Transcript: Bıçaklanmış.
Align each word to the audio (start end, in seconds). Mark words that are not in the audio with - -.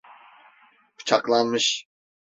Bıçaklanmış. 0.97 1.87